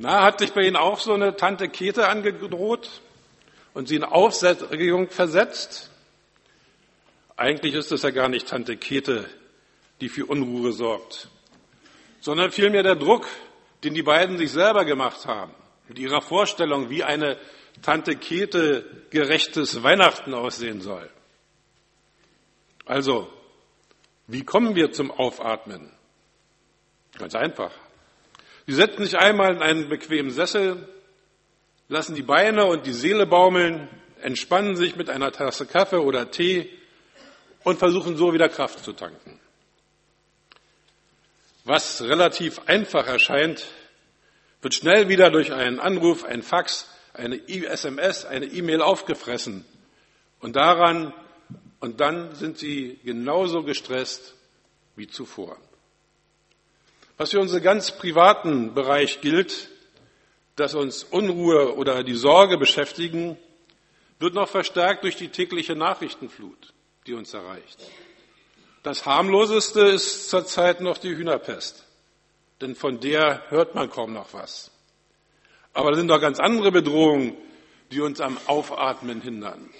[0.00, 3.02] Na, hat sich bei Ihnen auch so eine Tante Kete angedroht
[3.74, 5.90] und Sie in Aufregung versetzt?
[7.36, 9.28] Eigentlich ist es ja gar nicht Tante Kete,
[10.00, 11.28] die für Unruhe sorgt,
[12.20, 13.26] sondern vielmehr der Druck,
[13.82, 15.52] den die beiden sich selber gemacht haben,
[15.88, 17.36] mit ihrer Vorstellung, wie eine
[17.82, 21.10] Tante Kete gerechtes Weihnachten aussehen soll.
[22.84, 23.28] Also,
[24.28, 25.92] wie kommen wir zum Aufatmen?
[27.18, 27.72] Ganz einfach.
[28.68, 30.86] Sie setzen sich einmal in einen bequemen Sessel,
[31.88, 33.88] lassen die Beine und die Seele baumeln,
[34.20, 36.68] entspannen sich mit einer Tasse Kaffee oder Tee
[37.64, 39.40] und versuchen so wieder Kraft zu tanken.
[41.64, 43.64] Was relativ einfach erscheint,
[44.60, 49.64] wird schnell wieder durch einen Anruf, ein Fax, eine SMS, eine E-Mail aufgefressen.
[50.40, 51.14] Und daran
[51.80, 54.34] und dann sind sie genauso gestresst
[54.94, 55.56] wie zuvor.
[57.18, 59.70] Was für unseren ganz privaten Bereich gilt,
[60.54, 63.36] dass uns Unruhe oder die Sorge beschäftigen,
[64.20, 66.72] wird noch verstärkt durch die tägliche Nachrichtenflut,
[67.08, 67.78] die uns erreicht.
[68.84, 71.84] Das harmloseste ist zurzeit noch die Hühnerpest,
[72.60, 74.70] denn von der hört man kaum noch was.
[75.74, 77.36] Aber es sind doch ganz andere Bedrohungen,
[77.90, 79.70] die uns am Aufatmen hindern.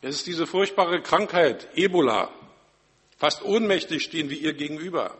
[0.00, 2.30] Es ist diese furchtbare Krankheit, Ebola.
[3.18, 5.18] Fast ohnmächtig stehen wir ihr gegenüber.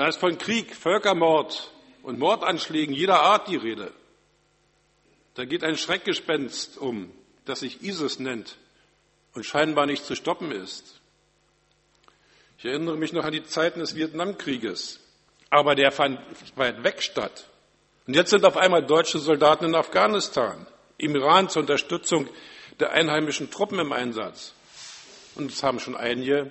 [0.00, 1.70] Da ist von Krieg, Völkermord
[2.02, 3.92] und Mordanschlägen jeder Art die Rede.
[5.34, 7.12] Da geht ein Schreckgespenst um,
[7.44, 8.56] das sich ISIS nennt
[9.34, 11.02] und scheinbar nicht zu stoppen ist.
[12.56, 15.00] Ich erinnere mich noch an die Zeiten des Vietnamkrieges,
[15.50, 16.18] aber der fand
[16.56, 17.50] weit weg statt.
[18.06, 22.26] Und jetzt sind auf einmal deutsche Soldaten in Afghanistan, im Iran zur Unterstützung
[22.78, 24.54] der einheimischen Truppen im Einsatz.
[25.34, 26.50] Und es haben schon einige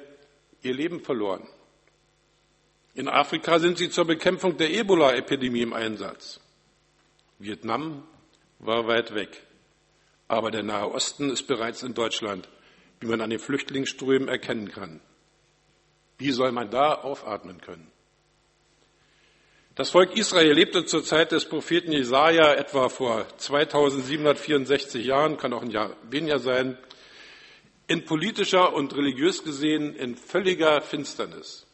[0.62, 1.48] ihr Leben verloren.
[3.00, 6.42] In Afrika sind sie zur Bekämpfung der Ebola-Epidemie im Einsatz.
[7.38, 8.04] Vietnam
[8.60, 9.42] war weit weg.
[10.28, 12.50] Aber der Nahe Osten ist bereits in Deutschland,
[13.00, 15.00] wie man an den Flüchtlingsströmen erkennen kann.
[16.18, 17.90] Wie soll man da aufatmen können?
[19.76, 25.62] Das Volk Israel lebte zur Zeit des Propheten Jesaja etwa vor 2764 Jahren, kann auch
[25.62, 26.78] ein Jahr weniger sein,
[27.88, 31.66] in politischer und religiös gesehen in völliger Finsternis.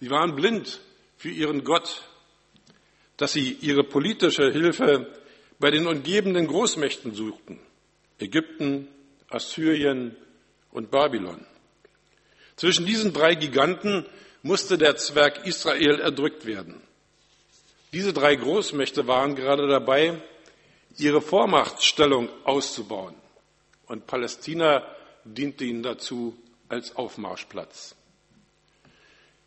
[0.00, 0.80] Sie waren blind
[1.16, 2.02] für ihren Gott,
[3.16, 5.10] dass sie ihre politische Hilfe
[5.58, 7.58] bei den umgebenden Großmächten suchten.
[8.18, 8.88] Ägypten,
[9.30, 10.14] Assyrien
[10.70, 11.44] und Babylon.
[12.56, 14.06] Zwischen diesen drei Giganten
[14.42, 16.80] musste der Zwerg Israel erdrückt werden.
[17.92, 20.20] Diese drei Großmächte waren gerade dabei,
[20.98, 23.14] ihre Vormachtstellung auszubauen.
[23.86, 24.86] Und Palästina
[25.24, 26.36] diente ihnen dazu
[26.68, 27.95] als Aufmarschplatz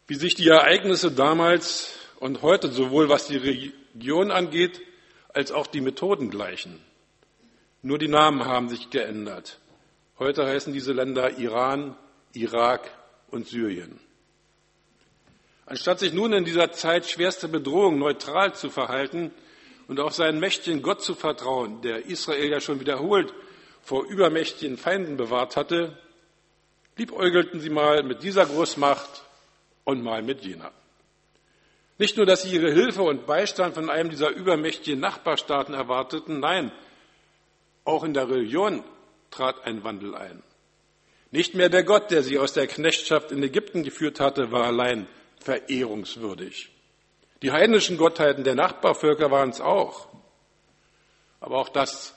[0.10, 4.82] wie sich die Ereignisse damals und heute sowohl was die Region angeht,
[5.36, 6.82] als auch die Methoden gleichen.
[7.84, 9.60] Nur die Namen haben sich geändert.
[10.18, 11.96] Heute heißen diese Länder Iran,
[12.34, 12.90] Irak
[13.30, 14.00] und Syrien.
[15.68, 19.30] Anstatt sich nun in dieser Zeit schwerste Bedrohung neutral zu verhalten
[19.88, 23.32] und auf seinen mächtigen Gott zu vertrauen, der Israel ja schon wiederholt
[23.84, 25.96] vor übermächtigen Feinden bewahrt hatte,
[26.98, 29.29] liebäugelten sie mal mit dieser Großmacht
[29.84, 30.72] und mal mit jener.
[31.98, 36.72] Nicht nur, dass sie ihre Hilfe und Beistand von einem dieser übermächtigen Nachbarstaaten erwarteten, nein,
[37.84, 38.84] auch in der Religion
[39.32, 40.42] trat ein Wandel ein.
[41.32, 45.08] Nicht mehr der Gott, der sie aus der Knechtschaft in Ägypten geführt hatte, war allein
[45.40, 46.70] verehrungswürdig.
[47.42, 50.08] Die heidnischen Gottheiten der Nachbarvölker waren es auch.
[51.40, 52.16] Aber auch das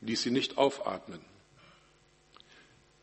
[0.00, 1.20] ließ sie nicht aufatmen.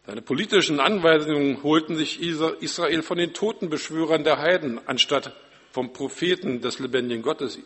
[0.06, 5.36] Seine politischen Anweisungen holten sich Israel von den Totenbeschwörern der Heiden anstatt
[5.72, 7.60] vom Propheten des lebendigen Gottes.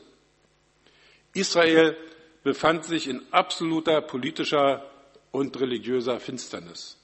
[1.33, 1.97] Israel
[2.43, 4.89] befand sich in absoluter politischer
[5.31, 6.97] und religiöser Finsternis.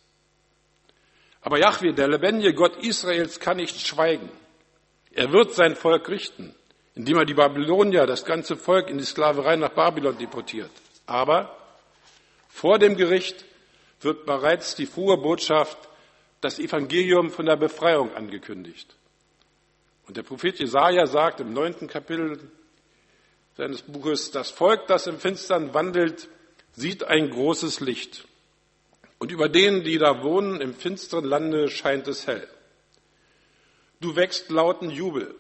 [1.42, 4.30] Aber Yahweh, der lebendige Gott Israels, kann nicht schweigen.
[5.12, 6.54] Er wird sein Volk richten,
[6.94, 10.72] indem er die Babylonier, das ganze Volk in die Sklaverei nach Babylon deportiert.
[11.08, 11.58] Aber
[12.48, 13.44] vor dem Gericht
[14.02, 15.78] wird bereits die frohe Botschaft,
[16.42, 18.96] das Evangelium von der Befreiung angekündigt.
[20.08, 22.40] Und der Prophet Jesaja sagt im neunten Kapitel
[23.56, 26.28] seines Buches, das Volk, das im Finstern wandelt,
[26.74, 28.26] sieht ein großes Licht.
[29.20, 32.48] Und über denen, die da wohnen, im finsteren Lande scheint es hell.
[34.00, 35.36] Du wächst lauten Jubel.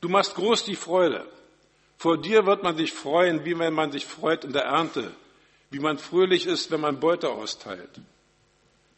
[0.00, 1.26] Du machst groß die Freude.
[1.96, 5.10] Vor dir wird man sich freuen, wie wenn man sich freut in der Ernte,
[5.70, 8.00] wie man fröhlich ist, wenn man Beute austeilt.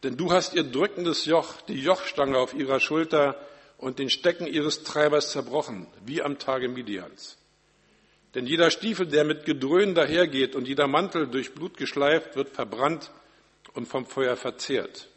[0.02, 3.36] Denn du hast ihr drückendes Joch, die Jochstange auf ihrer Schulter
[3.78, 7.36] und den Stecken ihres Treibers zerbrochen, wie am Tage Midians.
[8.34, 13.10] Denn jeder Stiefel, der mit Gedröhn dahergeht und jeder Mantel durch Blut geschleift, wird verbrannt
[13.74, 15.08] und vom Feuer verzehrt.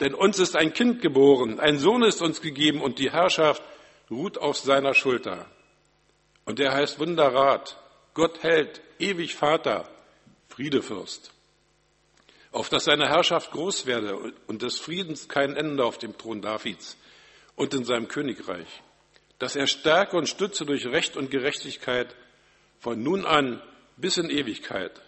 [0.00, 3.62] Denn uns ist ein Kind geboren, ein Sohn ist uns gegeben und die Herrschaft
[4.10, 5.46] ruht auf seiner Schulter.
[6.44, 7.78] Und er heißt Wunderrat,
[8.14, 9.88] Gott hält, ewig Vater,
[10.54, 11.32] Friedefürst.
[12.50, 16.98] Auf dass seine Herrschaft groß werde und des Friedens kein Ende auf dem Thron Davids
[17.56, 18.68] und in seinem Königreich.
[19.38, 22.14] Dass er stärke und stütze durch Recht und Gerechtigkeit
[22.78, 23.62] von nun an
[23.96, 25.00] bis in Ewigkeit.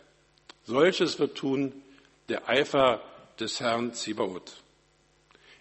[0.65, 1.83] Solches wird tun
[2.31, 3.03] der Eifer
[3.39, 4.53] des Herrn Zibaoth.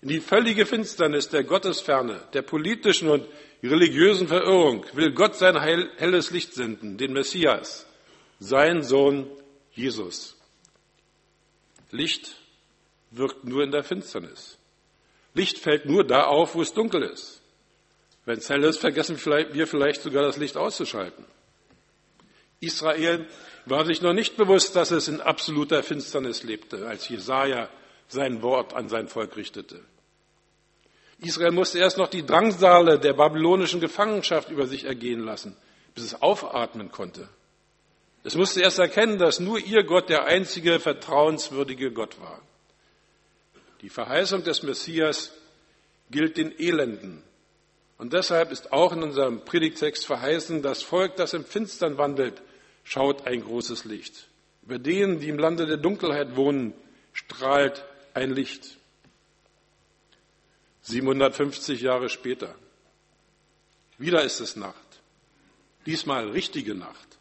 [0.01, 3.25] In die völlige Finsternis der Gottesferne, der politischen und
[3.61, 7.85] religiösen Verirrung will Gott sein helles Licht senden, den Messias,
[8.39, 9.29] sein Sohn
[9.75, 10.35] Jesus.
[11.91, 12.35] Licht
[13.11, 14.57] wirkt nur in der Finsternis.
[15.33, 17.41] Licht fällt nur da auf, wo es dunkel ist.
[18.25, 21.25] Wenn es hell ist, vergessen wir vielleicht sogar das Licht auszuschalten.
[22.59, 23.27] Israel
[23.65, 27.69] war sich noch nicht bewusst, dass es in absoluter Finsternis lebte, als Jesaja
[28.07, 29.81] sein Wort an sein Volk richtete.
[31.19, 35.55] Israel musste erst noch die Drangsale der babylonischen Gefangenschaft über sich ergehen lassen,
[35.95, 37.29] bis es aufatmen konnte.
[38.23, 42.41] Es musste erst erkennen, dass nur ihr Gott der einzige vertrauenswürdige Gott war.
[43.81, 45.33] Die Verheißung des Messias
[46.09, 47.21] gilt den Elenden.
[47.97, 52.41] Und deshalb ist auch in unserem Predigtext verheißen, das Volk, das im Finstern wandelt,
[52.83, 54.27] schaut ein großes Licht.
[54.63, 56.73] Über denen, die im Lande der Dunkelheit wohnen,
[57.11, 57.83] strahlt
[58.13, 58.77] ein Licht.
[60.83, 62.55] 750 Jahre später.
[63.97, 64.75] Wieder ist es Nacht.
[65.85, 67.12] Diesmal richtige Nacht.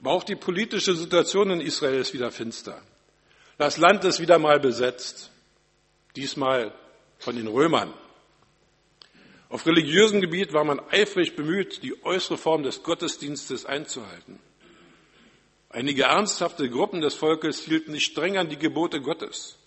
[0.00, 2.80] Aber auch die politische Situation in Israel ist wieder finster.
[3.58, 5.30] Das Land ist wieder mal besetzt.
[6.14, 6.72] Diesmal
[7.18, 7.92] von den Römern.
[9.48, 14.40] Auf religiösem Gebiet war man eifrig bemüht, die äußere Form des Gottesdienstes einzuhalten.
[15.68, 19.58] Einige ernsthafte Gruppen des Volkes hielten sich streng an die Gebote Gottes.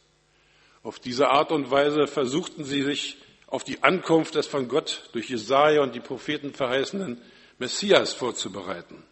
[0.83, 3.17] Auf diese Art und Weise versuchten sie sich
[3.47, 7.21] auf die Ankunft des von Gott durch Jesaja und die Propheten verheißenen
[7.57, 9.03] Messias vorzubereiten.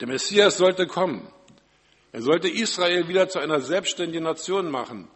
[0.00, 1.26] Der Messias sollte kommen.
[2.12, 5.08] Er sollte Israel wieder zu einer selbstständigen Nation machen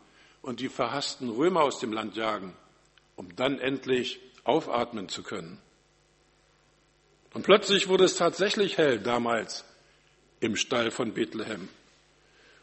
[0.42, 2.56] und die verhassten Römer aus dem Land jagen,
[3.16, 5.60] um dann endlich aufatmen zu können.
[7.34, 9.64] Und plötzlich wurde es tatsächlich hell damals
[10.40, 11.68] im Stall von Bethlehem.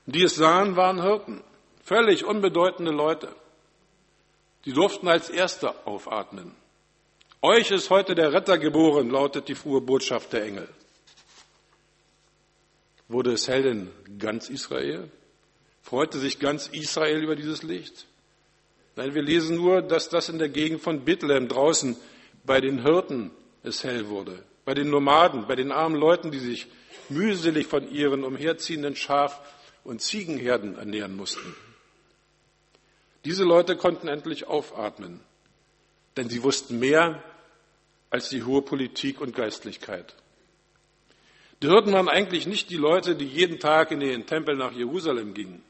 [0.05, 1.43] Und die es sahen, waren Hirten,
[1.83, 3.35] völlig unbedeutende Leute.
[4.65, 6.55] Die durften als Erste aufatmen.
[7.41, 10.69] Euch ist heute der Retter geboren, lautet die frohe Botschaft der Engel.
[13.07, 15.09] Wurde es hell in ganz Israel?
[15.81, 18.07] Freute sich ganz Israel über dieses Licht?
[18.95, 21.95] Nein, wir lesen nur, dass das in der Gegend von Bethlehem draußen
[22.45, 23.31] bei den Hirten
[23.63, 26.67] es hell wurde, bei den Nomaden, bei den armen Leuten, die sich
[27.09, 29.41] mühselig von ihren umherziehenden Schaf-
[29.83, 31.55] und Ziegenherden ernähren mussten.
[33.25, 35.19] Diese Leute konnten endlich aufatmen,
[36.17, 37.23] denn sie wussten mehr
[38.09, 40.15] als die hohe Politik und Geistlichkeit.
[41.61, 45.33] Die Hirten waren eigentlich nicht die Leute, die jeden Tag in den Tempel nach Jerusalem
[45.33, 45.63] gingen.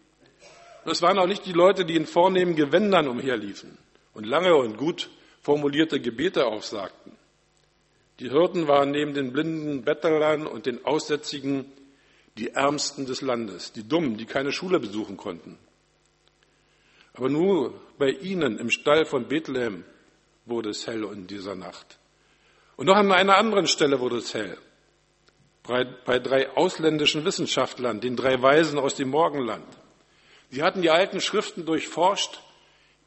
[0.86, 3.78] Es waren auch nicht die Leute, die in vornehmen Gewändern umherliefen
[4.14, 5.10] und lange und gut
[5.42, 7.14] formulierte Gebete aufsagten.
[8.20, 11.66] Die Hirten waren neben den blinden Bettlern und den Aussätzigen
[12.38, 15.58] die Ärmsten des Landes, die Dummen, die keine Schule besuchen konnten.
[17.14, 19.86] Aber nur bei ihnen im Stall von Bethlehem
[20.46, 21.98] wurde es hell in dieser Nacht.
[22.76, 24.58] Und noch an einer anderen Stelle wurde es hell.
[25.68, 29.66] Bei, bei drei ausländischen Wissenschaftlern, den drei Weisen aus dem Morgenland.
[30.52, 32.40] Sie hatten die alten Schriften durchforscht.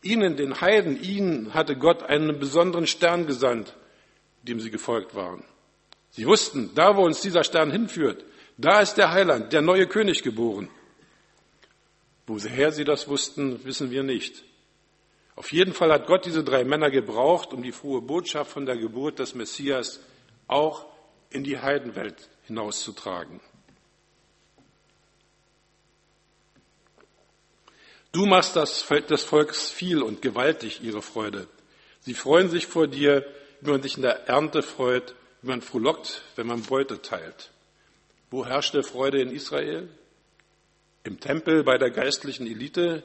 [0.03, 3.77] Ihnen, den Heiden, ihnen hatte Gott einen besonderen Stern gesandt,
[4.43, 5.45] dem sie gefolgt waren.
[6.11, 8.25] Sie wussten, da wo uns dieser Stern hinführt,
[8.57, 10.69] da ist der Heiland, der neue König geboren.
[12.27, 14.43] Woher sie das wussten, wissen wir nicht.
[15.37, 18.77] Auf jeden Fall hat Gott diese drei Männer gebraucht, um die frohe Botschaft von der
[18.77, 20.01] Geburt des Messias
[20.49, 20.87] auch
[21.31, 23.41] in die Heidenwelt hinauszutragen.
[28.13, 31.47] Du machst das des Volkes viel und gewaltig ihre Freude.
[32.01, 33.25] Sie freuen sich vor dir
[33.61, 37.51] wie man sich in der Ernte freut, wie man frohlockt, wenn man Beute teilt.
[38.31, 39.89] Wo herrschte Freude in Israel?
[41.05, 43.03] Im Tempel bei der geistlichen Elite,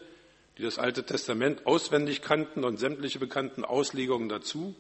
[0.58, 4.76] die das Alte Testament auswendig kannten und sämtliche bekannten Auslegungen dazu?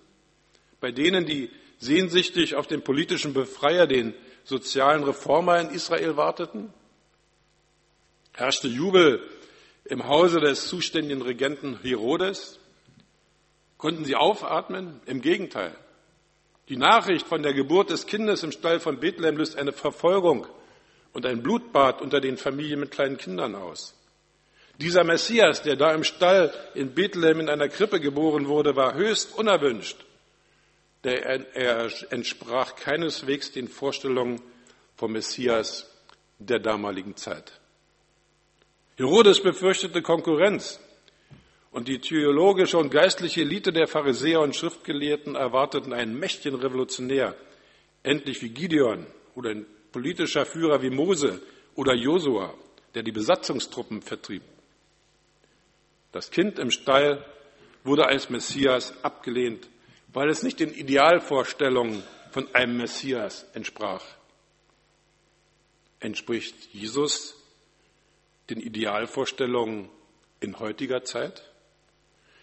[0.79, 1.49] Bei denen, die
[1.83, 4.13] sehnsüchtig auf den politischen Befreier, den
[4.43, 6.73] sozialen Reformer in Israel warteten?
[8.33, 9.21] Herrschte Jubel
[9.85, 12.59] im Hause des zuständigen Regenten Herodes?
[13.77, 15.01] Konnten sie aufatmen?
[15.05, 15.75] Im Gegenteil.
[16.69, 20.47] Die Nachricht von der Geburt des Kindes im Stall von Bethlehem löst eine Verfolgung
[21.11, 23.93] und ein Blutbad unter den Familien mit kleinen Kindern aus.
[24.79, 29.37] Dieser Messias, der da im Stall in Bethlehem in einer Krippe geboren wurde, war höchst
[29.37, 29.97] unerwünscht.
[31.03, 34.41] Der, er entsprach keineswegs den Vorstellungen
[34.95, 35.89] vom Messias
[36.39, 37.59] der damaligen Zeit.
[38.95, 40.79] Herodes befürchtete Konkurrenz
[41.71, 47.35] und die theologische und geistliche Elite der Pharisäer und Schriftgelehrten erwarteten einen mächtigen Revolutionär,
[48.03, 51.41] endlich wie Gideon oder ein politischer Führer wie Mose
[51.75, 52.53] oder Josua,
[52.93, 54.43] der die Besatzungstruppen vertrieb.
[56.11, 57.25] Das Kind im Stall
[57.83, 59.67] wurde als Messias abgelehnt,
[60.13, 64.03] weil es nicht den Idealvorstellungen von einem Messias entsprach.
[65.99, 67.35] Entspricht Jesus
[68.49, 69.89] den Idealvorstellungen
[70.39, 71.43] in heutiger Zeit?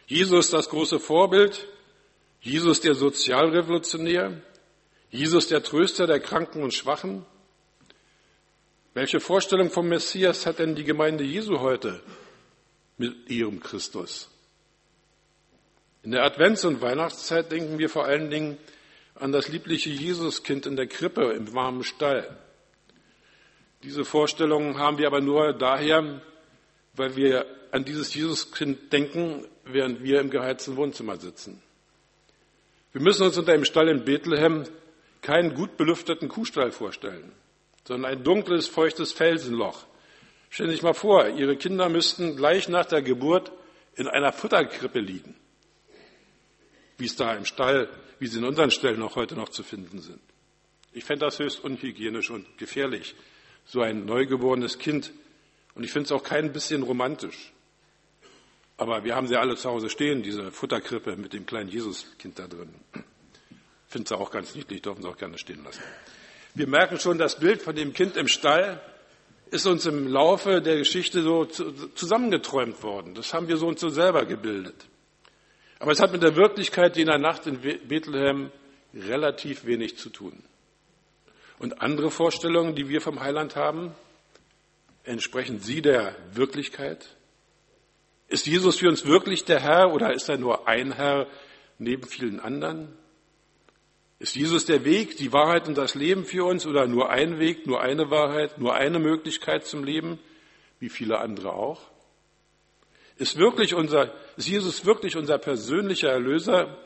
[0.07, 1.69] Jesus das große Vorbild,
[2.41, 4.43] Jesus der Sozialrevolutionär,
[5.11, 7.25] Jesus der Tröster der Kranken und Schwachen?
[8.95, 12.03] Welche Vorstellung vom Messias hat denn die Gemeinde Jesu heute?
[13.01, 14.30] mit ihrem Christus.
[16.03, 18.59] In der Advents- und Weihnachtszeit denken wir vor allen Dingen
[19.15, 22.39] an das liebliche Jesuskind in der Krippe im warmen Stall.
[23.83, 26.23] Diese Vorstellungen haben wir aber nur daher,
[26.95, 31.63] weil wir an dieses Jesuskind denken, während wir im geheizten Wohnzimmer sitzen.
[32.93, 34.65] Wir müssen uns unter dem Stall in Bethlehem
[35.23, 37.33] keinen gut belüfteten Kuhstall vorstellen,
[37.87, 39.87] sondern ein dunkles, feuchtes Felsenloch,
[40.51, 43.53] Stellen Sie sich mal vor, Ihre Kinder müssten gleich nach der Geburt
[43.95, 45.37] in einer Futterkrippe liegen,
[47.01, 47.89] wie es da im Stall,
[48.19, 50.21] wie sie in unseren Ställen auch heute noch zu finden sind.
[50.93, 53.15] Ich fände das höchst unhygienisch und gefährlich,
[53.65, 55.13] so ein neugeborenes Kind.
[55.75, 57.53] Und ich finde es auch kein bisschen romantisch.
[58.77, 62.47] Aber wir haben sie alle zu Hause stehen, diese Futterkrippe mit dem kleinen Jesuskind da
[62.47, 62.75] drin.
[63.87, 65.83] Finde sie auch ganz niedlich, dürfen sie auch gerne stehen lassen.
[66.55, 68.81] Wir merken schon das Bild von dem Kind im Stall,
[69.51, 73.15] ist uns im Laufe der Geschichte so zusammengeträumt worden.
[73.15, 74.87] Das haben wir so und so selber gebildet.
[75.81, 78.53] Aber es hat mit der Wirklichkeit, der Nacht in Bethlehem
[78.95, 80.45] relativ wenig zu tun.
[81.59, 83.93] Und andere Vorstellungen, die wir vom Heiland haben,
[85.05, 87.17] entsprechen sie der Wirklichkeit?
[88.29, 91.27] Ist Jesus für uns wirklich der Herr oder ist er nur ein Herr
[91.79, 92.93] neben vielen anderen?
[94.19, 97.67] Ist Jesus der Weg, die Wahrheit und das Leben für uns oder nur ein Weg,
[97.67, 100.19] nur eine Wahrheit, nur eine Möglichkeit zum Leben,
[100.79, 101.91] wie viele andere auch?
[103.21, 106.79] Ist, wirklich unser, ist Jesus wirklich unser persönlicher Erlöser,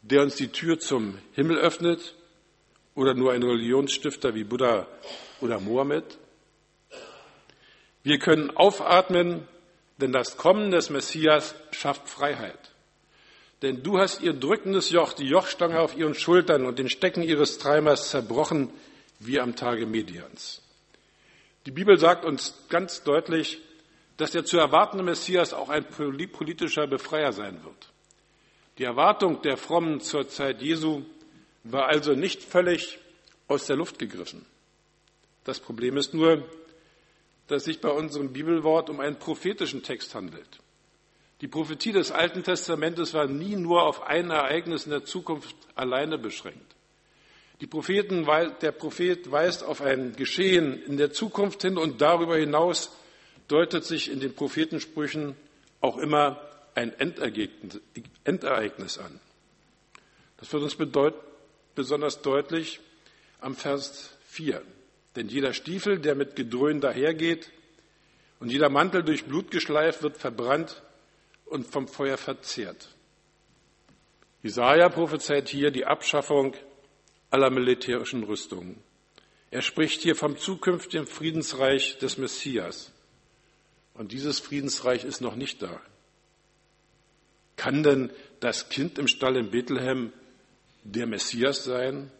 [0.00, 2.14] der uns die Tür zum Himmel öffnet
[2.94, 4.88] oder nur ein Religionsstifter wie Buddha
[5.42, 6.16] oder Mohammed?
[8.04, 9.46] Wir können aufatmen,
[10.00, 12.72] denn das Kommen des Messias schafft Freiheit.
[13.60, 17.58] Denn du hast ihr drückendes Joch, die Jochstange auf ihren Schultern und den Stecken ihres
[17.58, 18.72] Treibers zerbrochen,
[19.18, 20.62] wie am Tage Medians.
[21.66, 23.60] Die Bibel sagt uns ganz deutlich,
[24.16, 27.92] dass der zu erwartende Messias auch ein politischer Befreier sein wird.
[28.78, 31.02] Die Erwartung der Frommen zur Zeit Jesu
[31.64, 32.98] war also nicht völlig
[33.48, 34.44] aus der Luft gegriffen.
[35.44, 36.44] Das Problem ist nur,
[37.46, 40.58] dass sich bei unserem Bibelwort um einen prophetischen Text handelt.
[41.40, 46.18] Die Prophetie des Alten Testamentes war nie nur auf ein Ereignis in der Zukunft alleine
[46.18, 46.74] beschränkt.
[47.68, 48.26] Propheten,
[48.60, 52.96] der Prophet weist auf ein Geschehen in der Zukunft hin und darüber hinaus
[53.48, 55.36] deutet sich in den Prophetensprüchen
[55.80, 56.40] auch immer
[56.74, 56.92] ein
[58.24, 59.20] Endereignis an.
[60.38, 60.76] Das wird uns
[61.74, 62.80] besonders deutlich
[63.40, 64.62] am Vers 4.
[65.14, 67.50] Denn jeder Stiefel, der mit Gedröhn dahergeht
[68.38, 70.82] und jeder Mantel durch Blut geschleift wird verbrannt
[71.46, 72.94] und vom Feuer verzehrt.
[74.42, 76.54] Jesaja prophezeit hier die Abschaffung
[77.30, 78.82] aller militärischen Rüstungen.
[79.50, 82.92] Er spricht hier vom zukünftigen Friedensreich des Messias.
[83.96, 85.80] Und dieses Friedensreich ist noch nicht da.
[87.56, 88.10] Kann denn
[88.40, 90.12] das Kind im Stall in Bethlehem
[90.84, 92.10] der Messias sein,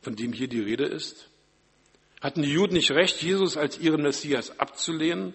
[0.00, 1.28] von dem hier die Rede ist?
[2.20, 5.34] Hatten die Juden nicht recht, Jesus als ihren Messias abzulehnen?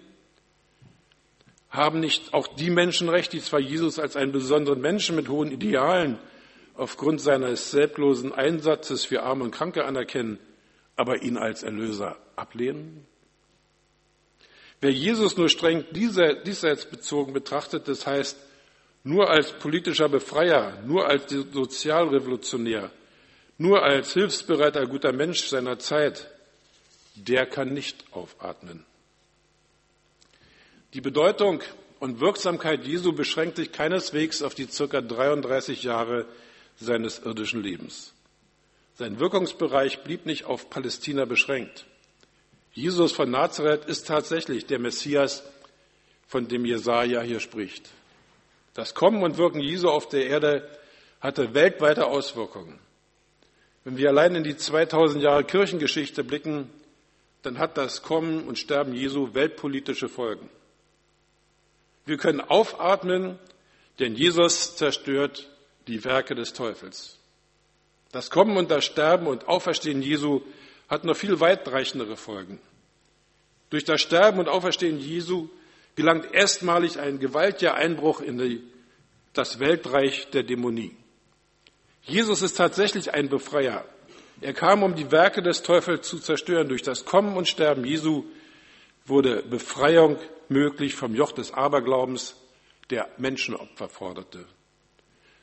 [1.69, 5.51] Haben nicht auch die Menschen recht, die zwar Jesus als einen besonderen Menschen mit hohen
[5.51, 6.17] Idealen
[6.73, 10.39] aufgrund seines selbstlosen Einsatzes für Arme und Kranke anerkennen,
[10.95, 13.05] aber ihn als Erlöser ablehnen?
[14.81, 18.37] Wer Jesus nur streng diesseitsbezogen betrachtet, das heißt
[19.03, 22.91] nur als politischer Befreier, nur als Sozialrevolutionär,
[23.57, 26.29] nur als hilfsbereiter guter Mensch seiner Zeit,
[27.15, 28.85] der kann nicht aufatmen.
[30.93, 31.61] Die Bedeutung
[31.99, 36.25] und Wirksamkeit Jesu beschränkt sich keineswegs auf die circa 33 Jahre
[36.79, 38.13] seines irdischen Lebens.
[38.95, 41.85] Sein Wirkungsbereich blieb nicht auf Palästina beschränkt.
[42.73, 45.43] Jesus von Nazareth ist tatsächlich der Messias,
[46.27, 47.89] von dem Jesaja hier spricht.
[48.75, 50.69] Das Kommen und Wirken Jesu auf der Erde
[51.19, 52.79] hatte weltweite Auswirkungen.
[53.83, 56.69] Wenn wir allein in die 2000 Jahre Kirchengeschichte blicken,
[57.41, 60.49] dann hat das Kommen und Sterben Jesu weltpolitische Folgen.
[62.05, 63.39] Wir können aufatmen,
[63.97, 65.49] denn Jesus zerstört
[65.87, 67.17] die Werke des Teufels.
[68.11, 70.41] Das Kommen und das Sterben und Auferstehen Jesu
[70.89, 72.59] hat noch viel weitreichendere Folgen.
[73.69, 75.49] Durch das Sterben und Auferstehen Jesu
[75.95, 78.63] gelangt erstmalig ein gewaltiger Einbruch in die,
[79.33, 80.95] das Weltreich der Dämonie.
[82.03, 83.85] Jesus ist tatsächlich ein Befreier.
[84.41, 86.69] Er kam, um die Werke des Teufels zu zerstören.
[86.69, 88.23] Durch das Kommen und Sterben Jesu
[89.05, 90.17] wurde Befreiung
[90.47, 92.35] möglich vom Joch des Aberglaubens,
[92.89, 94.45] der Menschenopfer forderte.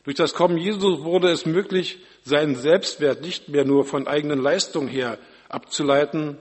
[0.02, 4.88] Durch das Kommen Jesu wurde es möglich, seinen Selbstwert nicht mehr nur von eigenen Leistungen
[4.88, 6.38] her abzuleiten,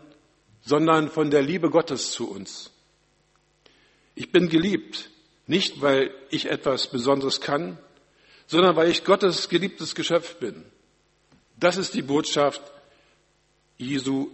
[0.62, 2.72] sondern von der Liebe Gottes zu uns.
[4.16, 5.10] Ich bin geliebt,
[5.48, 7.78] nicht weil ich etwas Besonderes kann,
[8.48, 10.64] sondern weil ich Gottes geliebtes Geschöpf bin.
[11.58, 12.62] Das ist die Botschaft
[13.78, 14.30] Jesu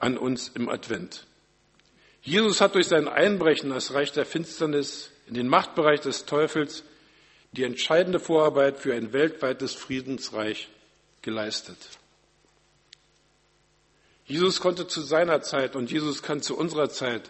[0.00, 1.26] an uns im Advent.
[2.22, 6.84] Jesus hat durch sein Einbrechen in das Reich der Finsternis, in den Machtbereich des Teufels,
[7.52, 10.68] die entscheidende Vorarbeit für ein weltweites Friedensreich
[11.20, 11.78] geleistet.
[14.32, 17.28] Jesus konnte zu seiner Zeit und Jesus kann zu unserer Zeit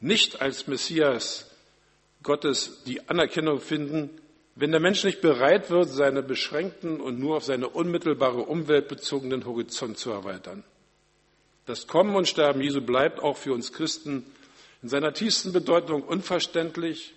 [0.00, 1.48] nicht als Messias
[2.24, 4.10] Gottes die Anerkennung finden,
[4.56, 9.44] wenn der Mensch nicht bereit wird, seine beschränkten und nur auf seine unmittelbare Umwelt bezogenen
[9.44, 10.64] Horizont zu erweitern.
[11.66, 14.26] Das Kommen und Sterben Jesu bleibt auch für uns Christen
[14.82, 17.14] in seiner tiefsten Bedeutung unverständlich,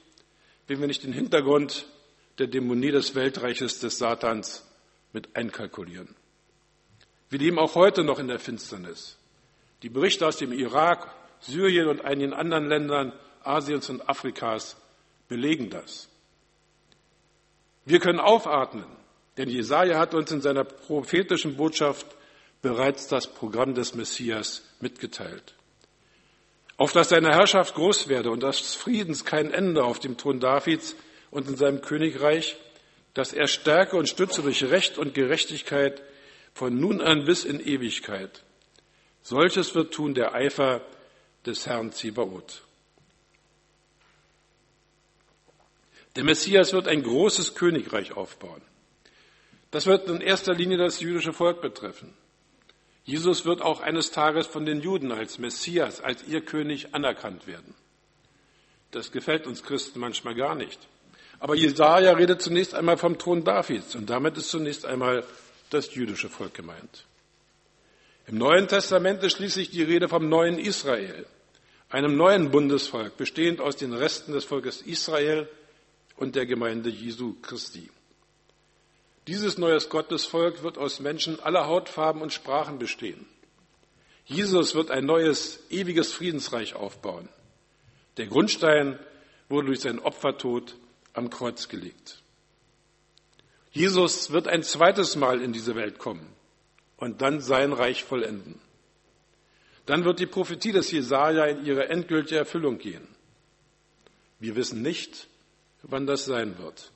[0.68, 1.88] wenn wir nicht den Hintergrund
[2.38, 4.64] der Dämonie des Weltreiches des Satans
[5.12, 6.14] mit einkalkulieren.
[7.30, 9.18] Wir leben auch heute noch in der Finsternis.
[9.84, 14.78] Die Berichte aus dem Irak, Syrien und einigen anderen Ländern Asiens und Afrikas
[15.28, 16.10] belegen das.
[17.86, 18.86] Wir können aufatmen,
[19.38, 22.06] denn Jesaja hat uns in seiner prophetischen Botschaft
[22.62, 25.54] bereits das Programm des Messias mitgeteilt.
[26.76, 30.96] Auf dass seine Herrschaft groß werde und des Friedens kein Ende auf dem Thron Davids
[31.32, 32.58] und in seinem Königreich,
[33.14, 36.02] dass er Stärke und Stütze durch Recht und Gerechtigkeit
[36.58, 38.44] von nun an bis in Ewigkeit.
[39.22, 40.82] Solches wird tun der Eifer
[41.46, 42.64] des Herrn Zibaoth.
[46.16, 48.62] Der Messias wird ein großes Königreich aufbauen.
[49.70, 52.14] Das wird in erster Linie das jüdische Volk betreffen.
[53.04, 57.76] Jesus wird auch eines Tages von den Juden als Messias, als ihr König anerkannt werden.
[58.90, 60.80] Das gefällt uns Christen manchmal gar nicht.
[61.40, 65.24] Aber Jesaja redet zunächst einmal vom Thron Davids und damit ist zunächst einmal
[65.70, 67.06] das jüdische Volk gemeint.
[68.28, 71.26] Im Neuen Testament ist schließlich die Rede vom neuen Israel,
[71.90, 75.48] einem neuen Bundesvolk, bestehend aus den Resten des Volkes Israel
[76.18, 77.90] und der Gemeinde Jesu Christi.
[79.28, 83.26] Dieses neues Gottesvolk wird aus Menschen aller Hautfarben und Sprachen bestehen.
[84.26, 87.30] Jesus wird ein neues, ewiges Friedensreich aufbauen.
[88.18, 89.00] Der Grundstein
[89.48, 90.76] wurde durch seinen Opfertod
[91.14, 92.22] am Kreuz gelegt.
[93.72, 96.28] Jesus wird ein zweites Mal in diese Welt kommen
[96.98, 98.60] und dann sein Reich vollenden.
[99.86, 103.08] Dann wird die Prophetie des Jesaja in ihre endgültige Erfüllung gehen.
[104.40, 105.28] Wir wissen nicht,
[105.84, 106.92] wann das sein wird.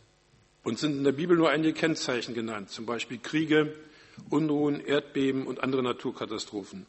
[0.64, 3.74] Und sind in der Bibel nur einige Kennzeichen genannt, zum Beispiel Kriege,
[4.30, 6.86] Unruhen, Erdbeben und andere Naturkatastrophen,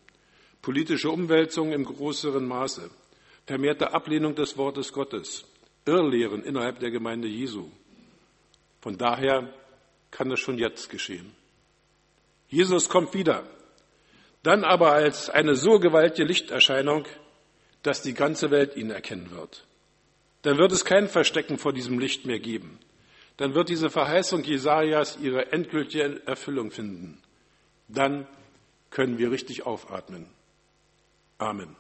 [0.61, 2.91] politische Umwälzungen im größeren Maße,
[3.47, 5.45] vermehrte Ablehnung des Wortes Gottes,
[5.87, 7.71] Irrlehren innerhalb der Gemeinde Jesu.
[8.81, 9.53] Von daher
[10.13, 11.35] kann das schon jetzt geschehen.
[12.49, 13.43] Jesus kommt wieder,
[14.45, 17.07] dann aber als eine so gewaltige Lichterscheinung,
[17.83, 19.67] dass die ganze Welt ihn erkennen wird.
[20.43, 22.79] Dann wird es kein Verstecken vor diesem Licht mehr geben.
[23.37, 27.21] Dann wird diese Verheißung Jesajas ihre endgültige Erfüllung finden.
[27.89, 28.27] Dann
[28.91, 30.29] können wir richtig aufatmen.
[31.39, 31.75] Amen.